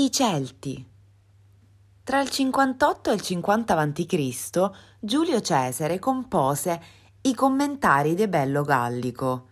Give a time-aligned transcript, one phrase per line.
[0.00, 0.82] I Celti.
[2.02, 4.70] Tra il 58 e il 50 a.C.
[4.98, 6.82] Giulio Cesare compose
[7.20, 9.48] i Commentari de Bello Gallico,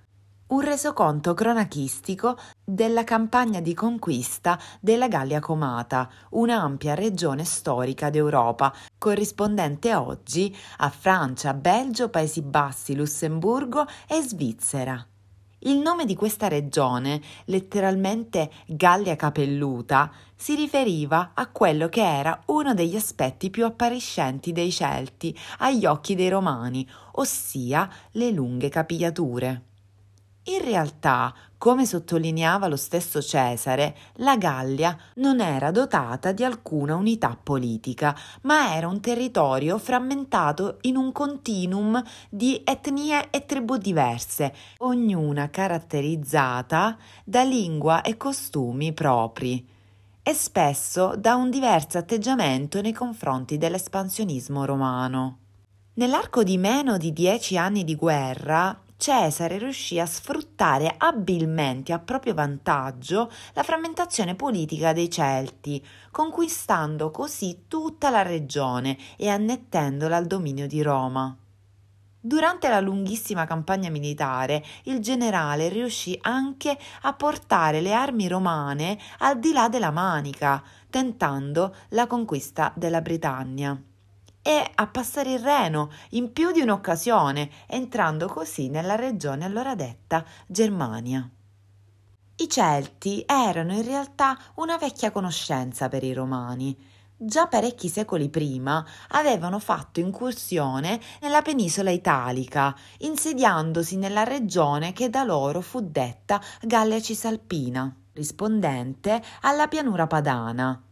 [0.47, 9.95] un resoconto cronachistico della campagna di conquista della Gallia Comata, un'ampia regione storica d'Europa, corrispondente
[9.95, 15.07] oggi a Francia, Belgio, Paesi Bassi, Lussemburgo e Svizzera.
[15.63, 22.75] Il nome di questa regione, letteralmente Gallia Capelluta, si riferiva a quello che era uno
[22.75, 29.68] degli aspetti più appariscenti dei Celti agli occhi dei Romani, ossia le lunghe capigliature.
[30.49, 37.37] In realtà, come sottolineava lo stesso Cesare, la Gallia non era dotata di alcuna unità
[37.41, 45.51] politica, ma era un territorio frammentato in un continuum di etnie e tribù diverse, ognuna
[45.51, 49.77] caratterizzata da lingua e costumi propri
[50.23, 55.39] e spesso da un diverso atteggiamento nei confronti dell'espansionismo romano.
[55.95, 62.35] Nell'arco di meno di dieci anni di guerra, Cesare riuscì a sfruttare abilmente a proprio
[62.35, 70.67] vantaggio la frammentazione politica dei Celti, conquistando così tutta la regione e annettendola al dominio
[70.67, 71.35] di Roma.
[72.21, 79.39] Durante la lunghissima campagna militare, il generale riuscì anche a portare le armi romane al
[79.39, 80.61] di là della Manica,
[80.91, 83.81] tentando la conquista della Britannia
[84.49, 90.25] e a passare il Reno in più di un'occasione, entrando così nella regione allora detta
[90.47, 91.29] Germania.
[92.37, 96.75] I Celti erano in realtà una vecchia conoscenza per i Romani.
[97.15, 105.25] Già parecchi secoli prima avevano fatto incursione nella penisola italica, insediandosi nella regione che da
[105.25, 110.88] loro fu detta Gallia Cisalpina, rispondente alla pianura padana.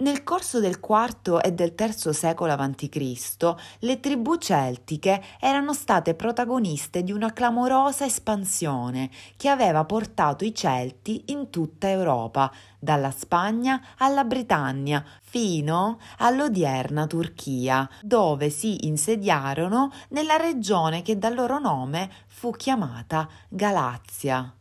[0.00, 7.02] Nel corso del IV e del III secolo a.C., le tribù celtiche erano state protagoniste
[7.02, 14.22] di una clamorosa espansione che aveva portato i Celti in tutta Europa, dalla Spagna alla
[14.22, 23.28] Britannia, fino all'odierna Turchia, dove si insediarono nella regione che dal loro nome fu chiamata
[23.48, 24.52] Galazia.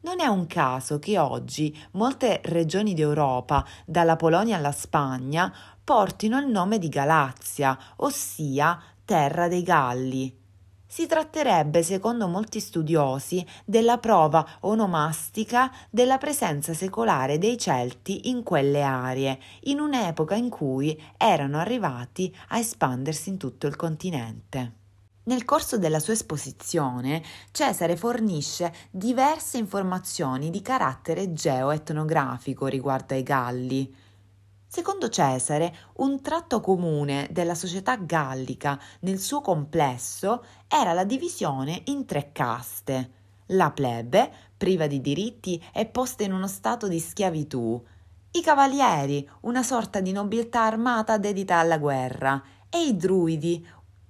[0.00, 6.46] Non è un caso che oggi molte regioni d'Europa, dalla Polonia alla Spagna, portino il
[6.46, 10.36] nome di Galazia, ossia terra dei Galli.
[10.86, 18.82] Si tratterebbe, secondo molti studiosi, della prova onomastica della presenza secolare dei Celti in quelle
[18.82, 24.77] aree, in un'epoca in cui erano arrivati a espandersi in tutto il continente.
[25.28, 33.94] Nel corso della sua esposizione, Cesare fornisce diverse informazioni di carattere geoetnografico riguardo ai Galli.
[34.66, 42.06] Secondo Cesare, un tratto comune della società gallica nel suo complesso era la divisione in
[42.06, 43.10] tre caste.
[43.48, 47.84] La plebe, priva di diritti e posta in uno stato di schiavitù,
[48.30, 53.66] i cavalieri, una sorta di nobiltà armata dedita alla guerra, e i druidi,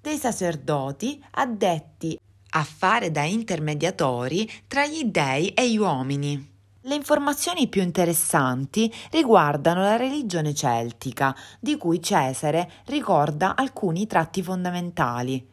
[0.09, 2.19] dei sacerdoti addetti
[2.53, 6.57] a fare da intermediatori tra gli dei e gli uomini.
[6.81, 15.47] Le informazioni più interessanti riguardano la religione celtica, di cui Cesare ricorda alcuni tratti fondamentali.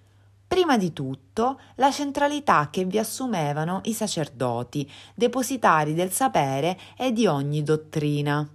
[0.48, 7.28] Prima di tutto, la centralità che vi assumevano i sacerdoti, depositari del sapere e di
[7.28, 8.48] ogni dottrina.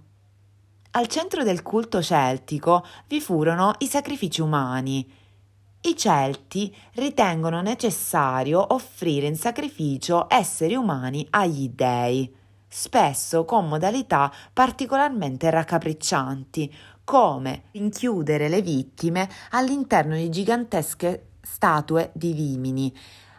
[0.93, 5.19] Al centro del culto celtico vi furono i sacrifici umani,
[5.83, 12.31] i Celti ritengono necessario offrire in sacrificio esseri umani agli dei,
[12.67, 16.71] spesso con modalità particolarmente raccapriccianti,
[17.03, 22.95] come rinchiudere le vittime all'interno di gigantesche statue di vimini,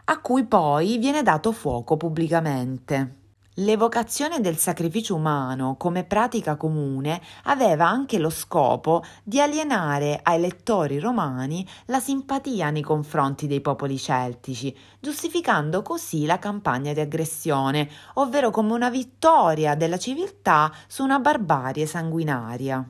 [0.07, 3.22] a cui poi viene dato fuoco pubblicamente.
[3.57, 10.99] L'evocazione del sacrificio umano come pratica comune aveva anche lo scopo di alienare ai lettori
[10.99, 18.51] romani la simpatia nei confronti dei popoli celtici, giustificando così la campagna di aggressione, ovvero
[18.51, 22.83] come una vittoria della civiltà su una barbarie sanguinaria.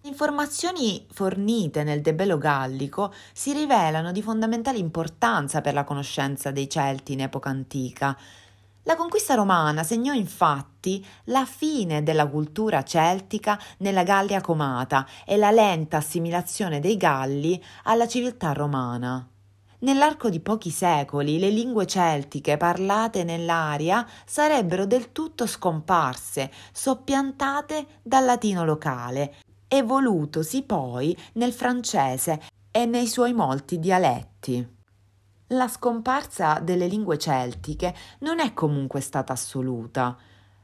[0.00, 6.68] Le informazioni fornite nel Debello Gallico si rivelano di fondamentale importanza per la conoscenza dei
[6.68, 8.16] Celti in epoca antica,
[8.88, 15.50] la conquista romana segnò infatti la fine della cultura celtica nella Gallia comata e la
[15.50, 19.28] lenta assimilazione dei Galli alla civiltà romana.
[19.80, 28.24] Nell'arco di pochi secoli le lingue celtiche parlate nell'aria sarebbero del tutto scomparse, soppiantate dal
[28.24, 29.34] latino locale,
[29.68, 32.40] evolutosi poi nel francese
[32.70, 34.76] e nei suoi molti dialetti.
[35.52, 40.14] La scomparsa delle lingue celtiche non è comunque stata assoluta.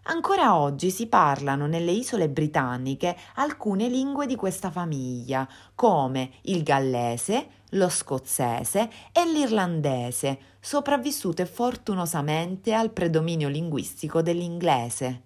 [0.02, 7.46] Ancora oggi si parlano nelle isole britanniche alcune lingue di questa famiglia, come il gallese,
[7.70, 15.22] lo scozzese e l'irlandese, sopravvissute fortunosamente al predominio linguistico dell'inglese.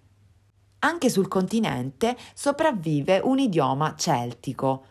[0.79, 4.85] Anche sul continente sopravvive un idioma celtico.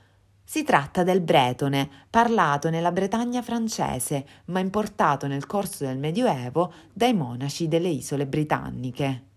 [0.50, 7.12] Si tratta del bretone, parlato nella Bretagna francese, ma importato nel corso del Medioevo dai
[7.12, 9.27] monaci delle isole britanniche.